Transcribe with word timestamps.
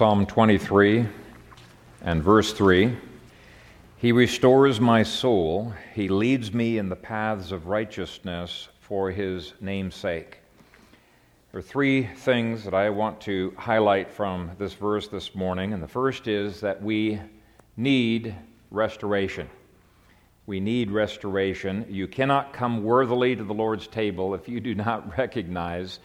Psalm 0.00 0.24
23 0.24 1.06
and 2.00 2.22
verse 2.22 2.54
3 2.54 2.96
He 3.98 4.12
restores 4.12 4.80
my 4.80 5.02
soul, 5.02 5.74
He 5.92 6.08
leads 6.08 6.54
me 6.54 6.78
in 6.78 6.88
the 6.88 6.96
paths 6.96 7.52
of 7.52 7.66
righteousness 7.66 8.70
for 8.80 9.10
His 9.10 9.52
name's 9.60 9.94
sake. 9.94 10.38
There 11.52 11.58
are 11.58 11.62
three 11.62 12.04
things 12.04 12.64
that 12.64 12.72
I 12.72 12.88
want 12.88 13.20
to 13.20 13.52
highlight 13.58 14.10
from 14.10 14.52
this 14.56 14.72
verse 14.72 15.06
this 15.06 15.34
morning, 15.34 15.74
and 15.74 15.82
the 15.82 15.86
first 15.86 16.28
is 16.28 16.62
that 16.62 16.82
we 16.82 17.20
need 17.76 18.34
restoration. 18.70 19.50
We 20.46 20.60
need 20.60 20.90
restoration. 20.90 21.84
You 21.90 22.08
cannot 22.08 22.54
come 22.54 22.84
worthily 22.84 23.36
to 23.36 23.44
the 23.44 23.52
Lord's 23.52 23.86
table 23.86 24.34
if 24.34 24.48
you 24.48 24.60
do 24.60 24.74
not 24.74 25.18
recognize 25.18 25.98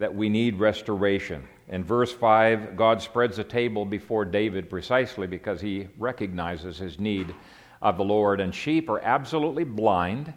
that 0.00 0.14
we 0.14 0.30
need 0.30 0.58
restoration. 0.58 1.46
In 1.68 1.84
verse 1.84 2.10
5, 2.10 2.74
God 2.74 3.02
spreads 3.02 3.38
a 3.38 3.44
table 3.44 3.84
before 3.84 4.24
David 4.24 4.70
precisely 4.70 5.26
because 5.26 5.60
he 5.60 5.88
recognizes 5.98 6.78
his 6.78 6.98
need 6.98 7.34
of 7.82 7.98
the 7.98 8.04
Lord. 8.04 8.40
And 8.40 8.52
sheep 8.52 8.88
are 8.88 9.00
absolutely 9.00 9.64
blind 9.64 10.32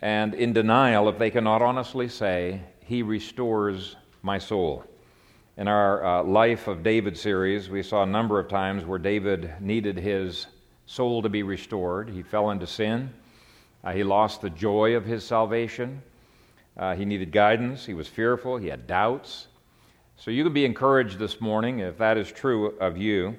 and 0.00 0.34
in 0.34 0.54
denial 0.54 1.08
if 1.10 1.18
they 1.18 1.30
cannot 1.30 1.60
honestly 1.60 2.08
say, 2.08 2.62
He 2.80 3.02
restores 3.02 3.96
my 4.22 4.38
soul. 4.38 4.84
In 5.58 5.68
our 5.68 6.04
uh, 6.04 6.22
Life 6.22 6.66
of 6.66 6.82
David 6.82 7.18
series, 7.18 7.68
we 7.68 7.82
saw 7.82 8.04
a 8.04 8.06
number 8.06 8.38
of 8.38 8.48
times 8.48 8.86
where 8.86 8.98
David 8.98 9.52
needed 9.60 9.98
his 9.98 10.46
soul 10.86 11.20
to 11.20 11.28
be 11.28 11.42
restored. 11.42 12.08
He 12.08 12.22
fell 12.22 12.52
into 12.52 12.66
sin, 12.66 13.12
uh, 13.84 13.92
he 13.92 14.02
lost 14.02 14.40
the 14.40 14.50
joy 14.50 14.96
of 14.96 15.04
his 15.04 15.24
salvation, 15.24 16.02
uh, 16.78 16.94
he 16.94 17.04
needed 17.04 17.32
guidance, 17.32 17.84
he 17.84 17.94
was 17.94 18.06
fearful, 18.06 18.56
he 18.56 18.68
had 18.68 18.86
doubts. 18.86 19.48
So 20.16 20.30
you 20.30 20.44
can 20.44 20.52
be 20.52 20.64
encouraged 20.64 21.18
this 21.18 21.40
morning 21.40 21.80
if 21.80 21.98
that 21.98 22.16
is 22.16 22.30
true 22.30 22.76
of 22.78 22.96
you. 22.96 23.36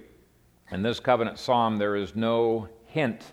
In 0.71 0.81
this 0.81 0.99
covenant 0.99 1.39
psalm, 1.39 1.77
there 1.77 1.95
is 1.95 2.15
no 2.15 2.69
hint 2.85 3.23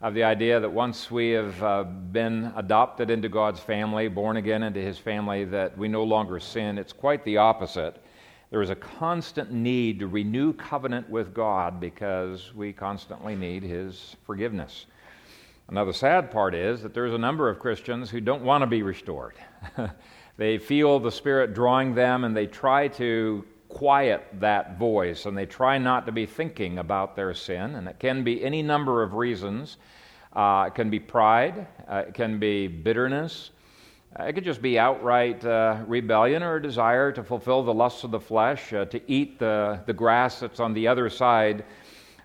of 0.00 0.14
the 0.14 0.24
idea 0.24 0.58
that 0.58 0.70
once 0.70 1.10
we 1.10 1.30
have 1.30 1.62
uh, 1.62 1.84
been 1.84 2.52
adopted 2.56 3.08
into 3.08 3.28
God's 3.28 3.60
family, 3.60 4.08
born 4.08 4.36
again 4.36 4.64
into 4.64 4.80
His 4.80 4.98
family, 4.98 5.44
that 5.44 5.78
we 5.78 5.86
no 5.86 6.02
longer 6.02 6.40
sin. 6.40 6.76
It's 6.76 6.92
quite 6.92 7.24
the 7.24 7.36
opposite. 7.36 8.02
There 8.50 8.62
is 8.62 8.70
a 8.70 8.74
constant 8.74 9.52
need 9.52 10.00
to 10.00 10.08
renew 10.08 10.52
covenant 10.54 11.08
with 11.08 11.32
God 11.32 11.78
because 11.78 12.52
we 12.52 12.72
constantly 12.72 13.36
need 13.36 13.62
His 13.62 14.16
forgiveness. 14.26 14.86
Now, 15.70 15.84
the 15.86 15.94
sad 15.94 16.30
part 16.30 16.54
is 16.54 16.82
that 16.82 16.92
there's 16.92 17.14
a 17.14 17.18
number 17.18 17.48
of 17.48 17.58
Christians 17.58 18.10
who 18.10 18.20
don't 18.20 18.42
want 18.42 18.62
to 18.62 18.66
be 18.66 18.82
restored. 18.82 19.36
They 20.36 20.58
feel 20.58 20.98
the 20.98 21.12
Spirit 21.12 21.54
drawing 21.54 21.94
them 21.94 22.24
and 22.24 22.36
they 22.36 22.46
try 22.46 22.88
to 22.88 23.44
quiet 23.68 24.24
that 24.40 24.78
voice 24.78 25.26
and 25.26 25.36
they 25.36 25.46
try 25.46 25.78
not 25.78 26.06
to 26.06 26.12
be 26.12 26.26
thinking 26.26 26.78
about 26.78 27.16
their 27.16 27.34
sin. 27.34 27.74
And 27.74 27.86
it 27.86 27.98
can 27.98 28.24
be 28.24 28.42
any 28.42 28.62
number 28.62 29.02
of 29.02 29.14
reasons. 29.14 29.76
Uh, 30.32 30.64
it 30.68 30.74
can 30.74 30.88
be 30.88 30.98
pride, 30.98 31.66
uh, 31.86 32.04
it 32.08 32.14
can 32.14 32.38
be 32.38 32.66
bitterness, 32.66 33.50
uh, 34.18 34.22
it 34.24 34.32
could 34.32 34.44
just 34.44 34.62
be 34.62 34.78
outright 34.78 35.44
uh, 35.44 35.76
rebellion 35.86 36.42
or 36.42 36.56
a 36.56 36.62
desire 36.62 37.12
to 37.12 37.22
fulfill 37.22 37.62
the 37.62 37.74
lusts 37.74 38.02
of 38.02 38.10
the 38.10 38.18
flesh, 38.18 38.72
uh, 38.72 38.86
to 38.86 39.00
eat 39.10 39.38
the, 39.38 39.78
the 39.84 39.92
grass 39.92 40.40
that's 40.40 40.58
on 40.58 40.72
the 40.72 40.88
other 40.88 41.10
side 41.10 41.66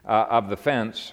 uh, 0.05 0.25
of 0.29 0.49
the 0.49 0.55
fence. 0.55 1.11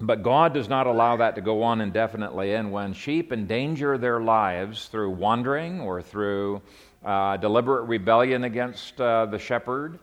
But 0.00 0.22
God 0.22 0.54
does 0.54 0.68
not 0.68 0.86
allow 0.86 1.16
that 1.16 1.34
to 1.34 1.40
go 1.40 1.62
on 1.62 1.80
indefinitely. 1.80 2.54
And 2.54 2.70
when 2.70 2.92
sheep 2.92 3.32
endanger 3.32 3.98
their 3.98 4.20
lives 4.20 4.86
through 4.86 5.10
wandering 5.10 5.80
or 5.80 6.02
through 6.02 6.62
uh, 7.04 7.36
deliberate 7.36 7.84
rebellion 7.84 8.44
against 8.44 9.00
uh, 9.00 9.26
the 9.26 9.38
shepherd, 9.38 9.98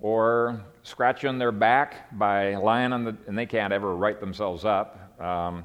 or 0.00 0.60
scratching 0.82 1.38
their 1.38 1.52
back 1.52 2.16
by 2.18 2.54
lying 2.56 2.92
on 2.92 3.04
the, 3.04 3.16
and 3.26 3.36
they 3.36 3.46
can't 3.46 3.72
ever 3.72 3.96
right 3.96 4.20
themselves 4.20 4.64
up, 4.64 5.20
um, 5.20 5.64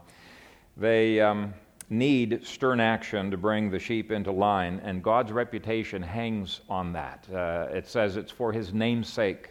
they 0.78 1.20
um, 1.20 1.54
need 1.90 2.46
stern 2.46 2.80
action 2.80 3.30
to 3.30 3.38
bring 3.38 3.70
the 3.70 3.80
sheep 3.80 4.12
into 4.12 4.32
line, 4.32 4.82
and 4.84 5.04
God's 5.04 5.32
reputation 5.32 6.02
hangs 6.02 6.62
on 6.70 6.94
that. 6.94 7.28
Uh, 7.34 7.68
it 7.72 7.88
says 7.88 8.16
it's 8.16 8.32
for 8.32 8.54
His 8.54 8.74
name's 8.74 9.10
sake 9.10 9.50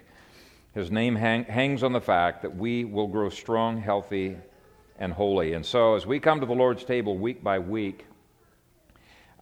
his 0.74 0.90
name 0.90 1.16
hang, 1.16 1.44
hangs 1.44 1.82
on 1.82 1.92
the 1.92 2.00
fact 2.00 2.42
that 2.42 2.56
we 2.56 2.84
will 2.84 3.08
grow 3.08 3.28
strong, 3.28 3.80
healthy, 3.80 4.36
and 4.98 5.12
holy. 5.12 5.54
And 5.54 5.64
so, 5.64 5.94
as 5.94 6.06
we 6.06 6.20
come 6.20 6.40
to 6.40 6.46
the 6.46 6.54
Lord's 6.54 6.84
table 6.84 7.18
week 7.18 7.42
by 7.42 7.58
week, 7.58 8.06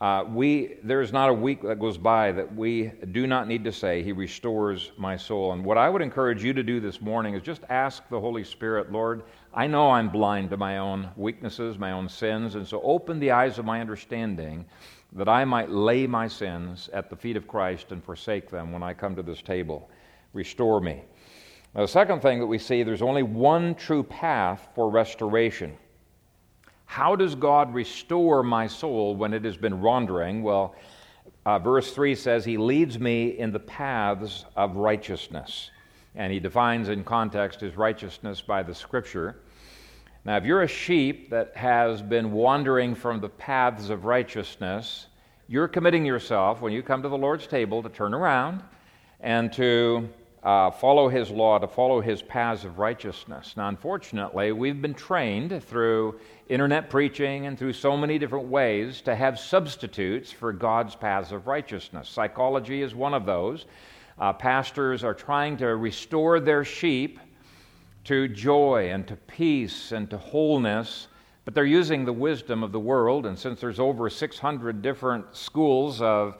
uh, 0.00 0.24
we, 0.28 0.76
there 0.84 1.00
is 1.00 1.12
not 1.12 1.28
a 1.28 1.34
week 1.34 1.60
that 1.62 1.80
goes 1.80 1.98
by 1.98 2.30
that 2.30 2.54
we 2.54 2.92
do 3.10 3.26
not 3.26 3.48
need 3.48 3.64
to 3.64 3.72
say, 3.72 4.00
He 4.02 4.12
restores 4.12 4.92
my 4.96 5.16
soul. 5.16 5.52
And 5.52 5.64
what 5.64 5.76
I 5.76 5.90
would 5.90 6.02
encourage 6.02 6.44
you 6.44 6.52
to 6.52 6.62
do 6.62 6.78
this 6.78 7.00
morning 7.00 7.34
is 7.34 7.42
just 7.42 7.62
ask 7.68 8.08
the 8.08 8.20
Holy 8.20 8.44
Spirit, 8.44 8.92
Lord, 8.92 9.24
I 9.52 9.66
know 9.66 9.90
I'm 9.90 10.08
blind 10.08 10.50
to 10.50 10.56
my 10.56 10.78
own 10.78 11.10
weaknesses, 11.16 11.78
my 11.78 11.90
own 11.90 12.08
sins, 12.08 12.54
and 12.54 12.66
so 12.66 12.80
open 12.82 13.18
the 13.18 13.32
eyes 13.32 13.58
of 13.58 13.64
my 13.64 13.80
understanding 13.80 14.64
that 15.12 15.28
I 15.28 15.44
might 15.44 15.70
lay 15.70 16.06
my 16.06 16.28
sins 16.28 16.88
at 16.92 17.10
the 17.10 17.16
feet 17.16 17.36
of 17.36 17.48
Christ 17.48 17.90
and 17.90 18.04
forsake 18.04 18.50
them 18.50 18.70
when 18.70 18.84
I 18.84 18.94
come 18.94 19.16
to 19.16 19.22
this 19.22 19.42
table. 19.42 19.90
Restore 20.32 20.80
me. 20.80 21.02
Now, 21.74 21.82
the 21.82 21.88
second 21.88 22.20
thing 22.20 22.40
that 22.40 22.46
we 22.46 22.58
see, 22.58 22.82
there's 22.82 23.02
only 23.02 23.22
one 23.22 23.74
true 23.74 24.02
path 24.02 24.68
for 24.74 24.90
restoration. 24.90 25.76
How 26.86 27.14
does 27.14 27.34
God 27.34 27.74
restore 27.74 28.42
my 28.42 28.66
soul 28.66 29.14
when 29.14 29.34
it 29.34 29.44
has 29.44 29.56
been 29.56 29.82
wandering? 29.82 30.42
Well, 30.42 30.74
uh, 31.44 31.58
verse 31.58 31.92
3 31.92 32.14
says, 32.14 32.44
He 32.44 32.56
leads 32.56 32.98
me 32.98 33.38
in 33.38 33.52
the 33.52 33.60
paths 33.60 34.46
of 34.56 34.76
righteousness. 34.76 35.70
And 36.14 36.32
he 36.32 36.40
defines 36.40 36.88
in 36.88 37.04
context 37.04 37.60
his 37.60 37.76
righteousness 37.76 38.40
by 38.40 38.62
the 38.62 38.74
scripture. 38.74 39.36
Now, 40.24 40.36
if 40.36 40.44
you're 40.44 40.62
a 40.62 40.68
sheep 40.68 41.30
that 41.30 41.56
has 41.56 42.02
been 42.02 42.32
wandering 42.32 42.94
from 42.94 43.20
the 43.20 43.28
paths 43.28 43.90
of 43.90 44.04
righteousness, 44.04 45.06
you're 45.46 45.68
committing 45.68 46.04
yourself, 46.04 46.60
when 46.60 46.72
you 46.72 46.82
come 46.82 47.02
to 47.02 47.08
the 47.08 47.16
Lord's 47.16 47.46
table, 47.46 47.82
to 47.82 47.88
turn 47.88 48.14
around 48.14 48.62
and 49.20 49.52
to 49.54 50.08
uh, 50.42 50.70
follow 50.70 51.08
his 51.08 51.30
law, 51.30 51.58
to 51.58 51.66
follow 51.66 52.00
his 52.00 52.22
paths 52.22 52.64
of 52.64 52.78
righteousness. 52.78 53.54
Now, 53.56 53.68
unfortunately, 53.68 54.52
we've 54.52 54.80
been 54.80 54.94
trained 54.94 55.62
through 55.64 56.20
internet 56.48 56.90
preaching 56.90 57.46
and 57.46 57.58
through 57.58 57.72
so 57.72 57.96
many 57.96 58.18
different 58.18 58.46
ways 58.46 59.00
to 59.02 59.14
have 59.14 59.38
substitutes 59.38 60.30
for 60.30 60.52
God's 60.52 60.94
paths 60.94 61.32
of 61.32 61.46
righteousness. 61.46 62.08
Psychology 62.08 62.82
is 62.82 62.94
one 62.94 63.14
of 63.14 63.26
those. 63.26 63.66
Uh, 64.18 64.32
pastors 64.32 65.04
are 65.04 65.14
trying 65.14 65.56
to 65.56 65.76
restore 65.76 66.40
their 66.40 66.64
sheep 66.64 67.18
to 68.04 68.28
joy 68.28 68.90
and 68.90 69.06
to 69.06 69.16
peace 69.16 69.92
and 69.92 70.08
to 70.10 70.16
wholeness, 70.16 71.08
but 71.44 71.54
they're 71.54 71.64
using 71.64 72.04
the 72.04 72.12
wisdom 72.12 72.62
of 72.62 72.72
the 72.72 72.80
world. 72.80 73.26
And 73.26 73.38
since 73.38 73.60
there's 73.60 73.78
over 73.78 74.08
600 74.08 74.82
different 74.82 75.36
schools 75.36 76.00
of 76.00 76.36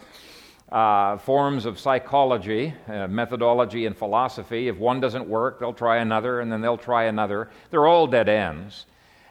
uh, 0.71 1.17
forms 1.19 1.65
of 1.65 1.79
psychology, 1.79 2.75
uh, 2.89 3.07
methodology, 3.07 3.87
and 3.87 3.97
philosophy. 3.97 4.69
If 4.69 4.77
one 4.77 5.01
doesn't 5.01 5.27
work, 5.27 5.61
they'll 5.61 5.73
try 5.73 5.99
another, 5.99 6.41
and 6.41 6.53
then 6.53 6.61
they'll 6.61 6.77
try 6.77 7.05
another. 7.05 7.51
They're 7.71 7.87
all 7.87 8.07
dead 8.07 8.29
ends. 8.29 8.87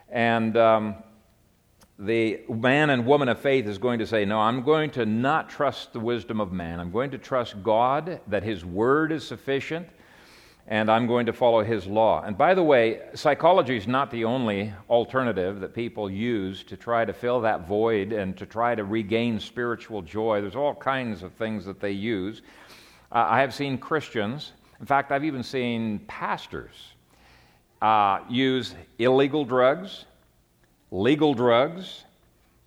And 0.10 0.58
um, 0.58 0.96
the 2.00 2.42
man 2.50 2.90
and 2.90 3.06
woman 3.06 3.30
of 3.30 3.40
faith 3.40 3.68
is 3.68 3.78
going 3.78 4.00
to 4.00 4.08
say, 4.08 4.26
No, 4.26 4.40
I'm 4.40 4.64
going 4.64 4.90
to 4.92 5.06
not 5.06 5.50
trust 5.50 5.94
the 5.94 6.00
wisdom 6.00 6.40
of 6.42 6.52
man. 6.52 6.80
I'm 6.80 6.92
going 6.92 7.12
to 7.12 7.18
trust 7.18 7.62
God, 7.64 8.20
that 8.28 8.44
His 8.44 8.66
word 8.66 9.12
is 9.12 9.26
sufficient, 9.26 9.88
and 10.68 10.92
I'm 10.92 11.08
going 11.08 11.26
to 11.28 11.34
follow 11.34 11.64
his 11.64 11.88
law. 11.88 12.24
And 12.24 12.38
by 12.38 12.54
the 12.54 12.64
way, 12.64 13.00
psychology 13.14 13.78
is 13.78 13.88
not 13.88 14.12
the 14.12 14.26
only 14.26 14.74
alternative 14.90 15.62
that 15.62 15.74
people 15.74 16.10
use 16.10 16.64
to 16.64 16.76
try 16.76 17.06
to 17.06 17.14
fill 17.14 17.40
that 17.42 17.68
void 17.68 18.12
and 18.12 18.36
to 18.38 18.46
try 18.46 18.76
to 18.76 18.84
regain 18.84 19.40
spiritual 19.40 20.02
joy. 20.02 20.42
There's 20.42 20.58
all 20.58 20.76
kinds 20.76 21.24
of 21.24 21.32
things 21.34 21.64
that 21.66 21.80
they 21.80 21.92
use. 21.92 22.42
Uh, 23.12 23.26
I 23.30 23.40
have 23.40 23.54
seen 23.54 23.78
Christians, 23.78 24.52
in 24.82 24.86
fact, 24.86 25.12
I've 25.12 25.24
even 25.24 25.42
seen 25.42 26.00
pastors 26.08 26.92
uh, 27.82 28.20
use 28.30 28.76
illegal 29.00 29.46
drugs, 29.46 30.06
legal 30.92 31.34
drugs, 31.34 32.04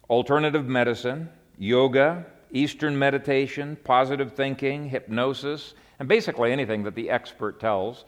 alternative 0.08 0.66
medicine, 0.66 1.28
yoga, 1.58 2.24
Eastern 2.52 2.98
meditation, 2.98 3.76
positive 3.84 4.32
thinking, 4.32 4.88
hypnosis 4.88 5.74
and 6.00 6.08
basically 6.08 6.50
anything 6.50 6.82
that 6.82 6.94
the 6.94 7.10
expert 7.10 7.60
tells 7.60 8.06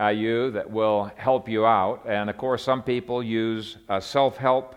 uh, 0.00 0.08
you 0.08 0.50
that 0.50 0.68
will 0.68 1.10
help 1.16 1.48
you 1.48 1.64
out. 1.64 2.02
And 2.06 2.28
of 2.28 2.36
course, 2.36 2.64
some 2.64 2.82
people 2.82 3.22
use 3.22 3.76
uh, 3.88 4.00
self 4.00 4.36
help 4.38 4.74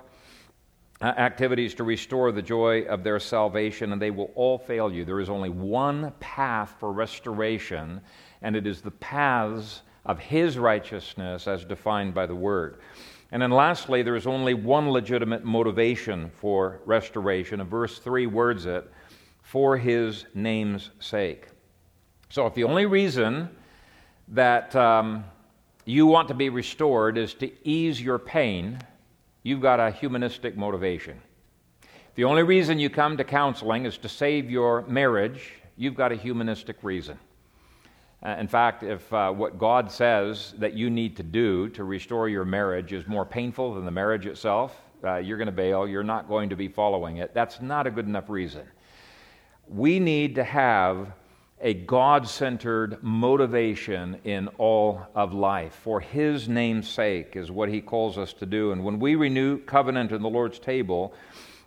uh, 1.01 1.05
activities 1.05 1.73
to 1.75 1.83
restore 1.85 2.31
the 2.31 2.41
joy 2.41 2.81
of 2.83 3.03
their 3.03 3.19
salvation, 3.19 3.93
and 3.93 4.01
they 4.01 4.11
will 4.11 4.31
all 4.35 4.57
fail 4.57 4.91
you. 4.91 5.05
There 5.05 5.21
is 5.21 5.29
only 5.29 5.49
one 5.49 6.13
path 6.19 6.75
for 6.79 6.91
restoration, 6.91 8.01
and 8.41 8.55
it 8.55 8.67
is 8.67 8.81
the 8.81 8.91
paths 8.91 9.81
of 10.05 10.19
His 10.19 10.57
righteousness 10.57 11.47
as 11.47 11.63
defined 11.63 12.13
by 12.13 12.25
the 12.25 12.35
Word. 12.35 12.79
And 13.31 13.41
then 13.41 13.51
lastly, 13.51 14.01
there 14.01 14.15
is 14.15 14.27
only 14.27 14.53
one 14.53 14.89
legitimate 14.91 15.45
motivation 15.45 16.29
for 16.31 16.81
restoration, 16.85 17.61
and 17.61 17.69
verse 17.69 17.99
3 17.99 18.25
words 18.27 18.65
it 18.65 18.91
for 19.49 19.77
His 19.77 20.25
name's 20.35 20.91
sake. 20.99 21.47
So, 22.29 22.45
if 22.45 22.53
the 22.53 22.65
only 22.65 22.85
reason 22.85 23.49
that 24.27 24.75
um, 24.75 25.25
you 25.85 26.05
want 26.05 26.27
to 26.27 26.35
be 26.35 26.49
restored 26.49 27.17
is 27.17 27.33
to 27.35 27.49
ease 27.67 27.99
your 27.99 28.19
pain, 28.19 28.77
you've 29.41 29.59
got 29.59 29.79
a 29.79 29.89
humanistic 29.89 30.55
motivation. 30.55 31.19
The 32.13 32.25
only 32.25 32.43
reason 32.43 32.77
you 32.77 32.91
come 32.91 33.17
to 33.17 33.23
counseling 33.23 33.87
is 33.87 33.97
to 33.99 34.09
save 34.09 34.51
your 34.51 34.83
marriage, 34.83 35.53
you've 35.77 35.95
got 35.95 36.11
a 36.11 36.15
humanistic 36.15 36.83
reason. 36.83 37.17
Uh, 38.23 38.35
in 38.37 38.47
fact, 38.47 38.83
if 38.83 39.11
uh, 39.11 39.31
what 39.31 39.57
God 39.57 39.91
says 39.91 40.53
that 40.59 40.75
you 40.75 40.91
need 40.91 41.15
to 41.17 41.23
do 41.23 41.69
to 41.69 41.85
restore 41.85 42.29
your 42.29 42.45
marriage 42.45 42.93
is 42.93 43.07
more 43.07 43.25
painful 43.25 43.73
than 43.73 43.85
the 43.85 43.89
marriage 43.91 44.27
itself, 44.27 44.79
uh, 45.03 45.15
you're 45.15 45.37
going 45.37 45.47
to 45.47 45.51
bail, 45.51 45.87
you're 45.87 46.03
not 46.03 46.27
going 46.27 46.49
to 46.49 46.55
be 46.55 46.67
following 46.67 47.17
it. 47.17 47.33
That's 47.33 47.61
not 47.61 47.87
a 47.87 47.91
good 47.91 48.05
enough 48.05 48.29
reason. 48.29 48.67
We 49.69 49.99
need 49.99 50.35
to 50.35 50.43
have 50.43 51.13
a 51.61 51.73
God 51.75 52.27
centered 52.27 53.03
motivation 53.03 54.17
in 54.23 54.47
all 54.57 55.05
of 55.13 55.33
life. 55.33 55.73
For 55.83 55.99
His 55.99 56.49
name's 56.49 56.89
sake 56.89 57.35
is 57.35 57.51
what 57.51 57.69
He 57.69 57.79
calls 57.79 58.17
us 58.17 58.33
to 58.33 58.47
do. 58.47 58.71
And 58.71 58.83
when 58.83 58.99
we 58.99 59.13
renew 59.15 59.59
covenant 59.59 60.11
in 60.11 60.23
the 60.23 60.29
Lord's 60.29 60.57
table, 60.57 61.13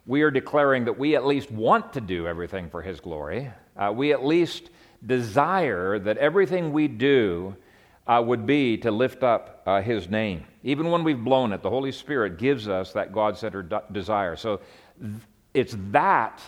we 0.04 0.22
are 0.22 0.32
declaring 0.32 0.84
that 0.86 0.98
we 0.98 1.14
at 1.14 1.24
least 1.24 1.52
want 1.52 1.92
to 1.92 2.00
do 2.00 2.26
everything 2.26 2.70
for 2.70 2.82
His 2.82 2.98
glory. 2.98 3.52
Uh, 3.76 3.92
we 3.94 4.12
at 4.12 4.24
least 4.24 4.70
desire 5.06 5.98
that 6.00 6.16
everything 6.16 6.72
we 6.72 6.88
do 6.88 7.54
uh, 8.08 8.20
would 8.24 8.46
be 8.46 8.76
to 8.78 8.90
lift 8.90 9.22
up 9.22 9.62
uh, 9.66 9.80
His 9.80 10.08
name. 10.08 10.44
Even 10.64 10.90
when 10.90 11.04
we've 11.04 11.22
blown 11.22 11.52
it, 11.52 11.62
the 11.62 11.70
Holy 11.70 11.92
Spirit 11.92 12.38
gives 12.38 12.66
us 12.66 12.92
that 12.94 13.12
God 13.12 13.38
centered 13.38 13.72
desire. 13.92 14.34
So 14.34 14.60
th- 15.00 15.12
it's 15.54 15.76
that 15.90 16.42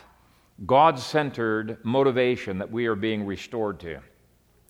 God 0.66 1.00
centered 1.00 1.78
motivation 1.84 2.58
that 2.58 2.70
we 2.70 2.86
are 2.86 2.94
being 2.94 3.26
restored 3.26 3.80
to. 3.80 3.98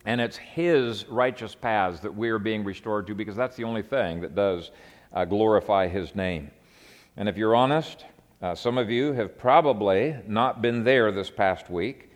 And 0.05 0.19
it's 0.19 0.35
His 0.35 1.07
righteous 1.07 1.53
paths 1.53 1.99
that 1.99 2.15
we 2.15 2.29
are 2.29 2.39
being 2.39 2.63
restored 2.63 3.05
to 3.07 3.15
because 3.15 3.35
that's 3.35 3.55
the 3.55 3.63
only 3.63 3.83
thing 3.83 4.21
that 4.21 4.33
does 4.33 4.71
uh, 5.13 5.25
glorify 5.25 5.87
His 5.87 6.15
name. 6.15 6.49
And 7.17 7.29
if 7.29 7.37
you're 7.37 7.55
honest, 7.55 8.05
uh, 8.41 8.55
some 8.55 8.79
of 8.79 8.89
you 8.89 9.13
have 9.13 9.37
probably 9.37 10.15
not 10.27 10.61
been 10.61 10.83
there 10.83 11.11
this 11.11 11.29
past 11.29 11.69
week, 11.69 12.11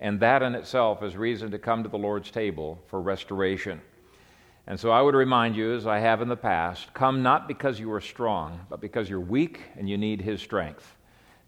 and 0.00 0.18
that 0.20 0.42
in 0.42 0.54
itself 0.56 1.02
is 1.02 1.16
reason 1.16 1.52
to 1.52 1.58
come 1.58 1.84
to 1.84 1.88
the 1.88 1.96
Lord's 1.96 2.30
table 2.32 2.82
for 2.88 3.00
restoration. 3.00 3.80
And 4.66 4.78
so 4.78 4.90
I 4.90 5.02
would 5.02 5.14
remind 5.14 5.54
you, 5.54 5.74
as 5.74 5.86
I 5.86 6.00
have 6.00 6.20
in 6.20 6.28
the 6.28 6.36
past, 6.36 6.92
come 6.94 7.22
not 7.22 7.46
because 7.46 7.78
you 7.78 7.92
are 7.92 8.00
strong, 8.00 8.60
but 8.68 8.80
because 8.80 9.08
you're 9.08 9.20
weak 9.20 9.60
and 9.76 9.88
you 9.88 9.96
need 9.96 10.20
His 10.20 10.42
strength. 10.42 10.96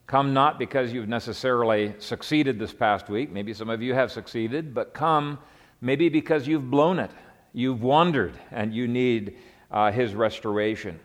Come 0.06 0.32
not 0.32 0.58
because 0.58 0.92
you've 0.92 1.08
necessarily 1.08 1.94
succeeded 1.98 2.58
this 2.58 2.72
past 2.72 3.08
week. 3.08 3.32
Maybe 3.32 3.52
some 3.52 3.68
of 3.68 3.82
you 3.82 3.92
have 3.94 4.12
succeeded, 4.12 4.72
but 4.72 4.94
come 4.94 5.38
maybe 5.80 6.08
because 6.08 6.46
you've 6.46 6.70
blown 6.70 7.00
it. 7.00 7.10
You've 7.52 7.82
wandered 7.82 8.34
and 8.52 8.72
you 8.72 8.86
need 8.86 9.36
uh, 9.70 9.90
His 9.90 10.14
restoration. 10.14 11.00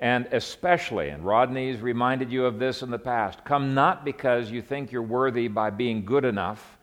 And 0.00 0.26
especially, 0.32 1.10
and 1.10 1.24
Rodney's 1.24 1.80
reminded 1.80 2.32
you 2.32 2.44
of 2.44 2.58
this 2.58 2.82
in 2.82 2.90
the 2.90 2.98
past, 2.98 3.44
come 3.44 3.74
not 3.74 4.04
because 4.04 4.50
you 4.50 4.60
think 4.60 4.90
you're 4.90 5.02
worthy 5.02 5.46
by 5.46 5.70
being 5.70 6.04
good 6.04 6.24
enough, 6.24 6.76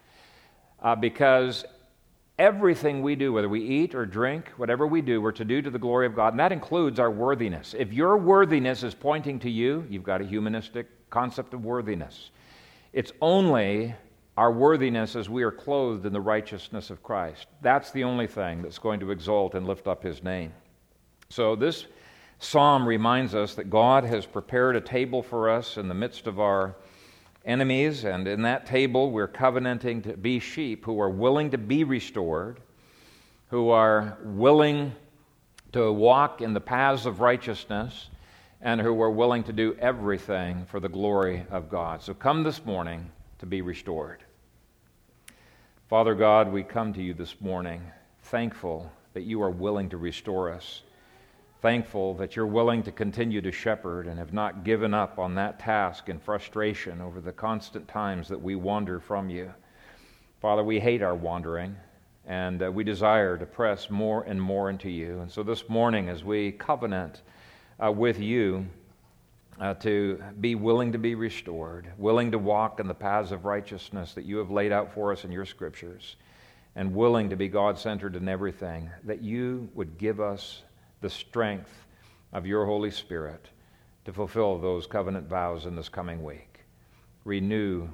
uh, 0.82 0.96
because 0.96 1.66
everything 2.38 3.02
we 3.02 3.16
do, 3.16 3.34
whether 3.34 3.50
we 3.50 3.62
eat 3.62 3.94
or 3.94 4.06
drink, 4.06 4.48
whatever 4.56 4.88
we 4.88 5.02
do, 5.02 5.22
we're 5.22 5.34
to 5.34 5.44
do 5.44 5.62
to 5.62 5.70
the 5.70 5.78
glory 5.78 6.06
of 6.06 6.16
God, 6.16 6.32
and 6.32 6.40
that 6.40 6.54
includes 6.54 6.98
our 6.98 7.12
worthiness. 7.12 7.76
If 7.78 7.92
your 7.92 8.16
worthiness 8.16 8.84
is 8.84 8.94
pointing 8.94 9.40
to 9.40 9.50
you, 9.50 9.86
you've 9.90 10.04
got 10.04 10.22
a 10.22 10.26
humanistic 10.26 10.88
concept 11.10 11.54
of 11.54 11.66
worthiness. 11.66 12.32
It's 12.94 13.12
only 13.22 13.96
our 14.38 14.52
worthiness 14.52 15.16
as 15.16 15.30
we 15.30 15.44
are 15.44 15.52
clothed 15.52 16.06
in 16.06 16.14
the 16.14 16.22
righteousness 16.22 16.90
of 16.90 17.04
Christ. 17.04 17.48
That's 17.62 17.92
the 17.92 18.04
only 18.04 18.28
thing 18.28 18.62
that's 18.62 18.80
going 18.80 19.00
to 19.02 19.12
exalt 19.12 19.54
and 19.54 19.68
lift 19.68 19.88
up 19.88 20.02
his 20.02 20.24
name. 20.24 20.54
So, 21.30 21.56
this 21.56 21.86
psalm 22.40 22.88
reminds 22.88 23.36
us 23.36 23.54
that 23.56 23.70
God 23.70 24.06
has 24.06 24.26
prepared 24.26 24.76
a 24.76 24.82
table 24.82 25.22
for 25.22 25.50
us 25.50 25.78
in 25.78 25.88
the 25.88 25.94
midst 25.94 26.26
of 26.26 26.40
our 26.40 26.76
enemies, 27.46 28.06
and 28.06 28.28
in 28.28 28.42
that 28.44 28.66
table 28.66 29.12
we're 29.12 29.28
covenanting 29.28 30.02
to 30.04 30.16
be 30.16 30.40
sheep 30.40 30.86
who 30.86 31.00
are 31.02 31.10
willing 31.10 31.52
to 31.52 31.58
be 31.58 31.84
restored, 31.84 32.62
who 33.50 33.70
are 33.70 34.18
willing 34.24 34.94
to 35.72 35.92
walk 35.92 36.42
in 36.42 36.54
the 36.54 36.62
paths 36.62 37.06
of 37.06 37.20
righteousness, 37.20 38.10
and 38.62 38.82
who 38.82 39.02
are 39.02 39.12
willing 39.12 39.44
to 39.44 39.54
do 39.54 39.76
everything 39.80 40.66
for 40.66 40.80
the 40.80 40.90
glory 40.90 41.46
of 41.50 41.70
God. 41.70 42.02
So 42.02 42.14
come 42.14 42.44
this 42.44 42.66
morning 42.66 43.10
to 43.40 43.46
be 43.46 43.62
restored. 43.62 44.24
Father 45.88 46.14
God, 46.14 46.52
we 46.52 46.64
come 46.64 46.94
to 46.94 47.02
you 47.02 47.14
this 47.14 47.40
morning 47.40 47.82
thankful 48.24 48.92
that 49.14 49.24
you 49.24 49.42
are 49.42 49.50
willing 49.50 49.90
to 49.90 49.98
restore 49.98 50.52
us. 50.52 50.84
Thankful 51.62 52.14
that 52.16 52.36
you're 52.36 52.46
willing 52.46 52.84
to 52.84 52.92
continue 52.92 53.42
to 53.42 53.52
shepherd 53.52 54.08
and 54.08 54.20
have 54.20 54.34
not 54.34 54.64
given 54.64 54.94
up 54.94 55.20
on 55.20 55.36
that 55.36 55.60
task 55.60 56.08
in 56.08 56.20
frustration 56.20 57.02
over 57.02 57.20
the 57.20 57.32
constant 57.32 57.88
times 57.88 58.28
that 58.28 58.42
we 58.42 58.56
wander 58.56 59.00
from 59.00 59.30
you. 59.30 59.52
Father, 60.42 60.64
we 60.64 60.80
hate 60.80 61.02
our 61.02 61.16
wandering 61.16 61.76
and 62.26 62.62
uh, 62.62 62.72
we 62.72 62.84
desire 62.84 63.38
to 63.38 63.46
press 63.46 63.90
more 63.90 64.24
and 64.24 64.42
more 64.42 64.70
into 64.70 64.90
you. 64.90 65.20
And 65.22 65.32
so 65.32 65.44
this 65.44 65.68
morning, 65.68 66.08
as 66.08 66.24
we 66.24 66.52
covenant, 66.52 67.24
uh, 67.84 67.92
with 67.92 68.20
you 68.20 68.66
uh, 69.60 69.74
to 69.76 70.22
be 70.40 70.56
willing 70.56 70.92
to 70.92 70.98
be 70.98 71.16
restored, 71.16 71.92
willing 71.98 72.32
to 72.32 72.38
walk 72.38 72.80
in 72.80 72.88
the 72.88 72.94
paths 72.94 73.32
of 73.32 73.46
righteousness 73.46 74.14
that 74.14 74.26
you 74.26 74.38
have 74.38 74.52
laid 74.52 74.72
out 74.72 74.94
for 74.94 75.12
us 75.12 75.26
in 75.26 75.32
your 75.32 75.46
scriptures, 75.46 76.16
and 76.76 76.94
willing 76.94 77.30
to 77.30 77.36
be 77.36 77.48
God 77.48 77.78
centered 77.78 78.16
in 78.16 78.30
everything, 78.30 78.90
that 79.04 79.22
you 79.22 79.70
would 79.74 79.98
give 79.98 80.20
us 80.20 80.62
the 81.02 81.10
strength 81.10 81.86
of 82.32 82.46
your 82.46 82.66
Holy 82.66 82.92
Spirit 82.92 83.48
to 84.06 84.14
fulfill 84.14 84.58
those 84.58 84.88
covenant 84.88 85.28
vows 85.28 85.66
in 85.66 85.76
this 85.76 85.90
coming 85.90 86.24
week. 86.24 86.60
Renew 87.26 87.88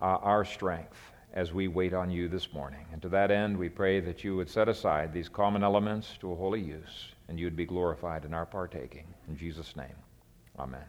uh, 0.00 0.18
our 0.20 0.44
strength 0.44 0.98
as 1.32 1.52
we 1.52 1.68
wait 1.68 1.94
on 1.94 2.10
you 2.10 2.28
this 2.28 2.52
morning. 2.52 2.84
And 2.92 3.00
to 3.02 3.08
that 3.10 3.30
end, 3.30 3.56
we 3.56 3.68
pray 3.68 4.00
that 4.00 4.24
you 4.24 4.36
would 4.36 4.50
set 4.50 4.68
aside 4.68 5.12
these 5.12 5.28
common 5.28 5.62
elements 5.62 6.16
to 6.20 6.32
a 6.32 6.36
holy 6.36 6.60
use 6.60 7.12
and 7.32 7.40
you 7.40 7.46
would 7.46 7.56
be 7.56 7.64
glorified 7.64 8.26
in 8.26 8.34
our 8.34 8.44
partaking. 8.44 9.06
In 9.26 9.38
Jesus' 9.38 9.74
name, 9.74 9.96
amen. 10.58 10.84